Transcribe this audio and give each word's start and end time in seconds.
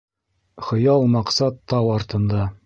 Хыял-маҡсат 0.69 1.61
тау 1.75 1.93
артында 1.99 2.43